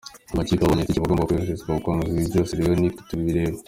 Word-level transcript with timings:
Amakipe 0.33 0.63
abonye 0.63 0.83
tike 0.87 0.99
aba 0.99 1.05
agomba 1.07 1.27
koroherezwa 1.27 1.77
gukomeza, 1.77 2.09
ibi 2.15 2.29
byose 2.31 2.51
rero 2.59 2.73
ni 2.77 2.89
twe 2.99 3.13
bireba. 3.25 3.57